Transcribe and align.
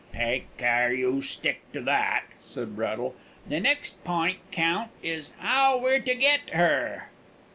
"Take 0.15 0.57
care 0.57 0.91
you 0.91 1.21
stick 1.21 1.61
to 1.73 1.81
that," 1.81 2.23
said 2.41 2.75
Braddle. 2.75 3.13
"The 3.47 3.59
next 3.59 4.03
pint, 4.03 4.39
Count, 4.51 4.89
is 5.03 5.31
'ow 5.39 5.77
we're 5.77 5.99
to 5.99 6.15
get 6.15 6.49
her." 6.55 7.09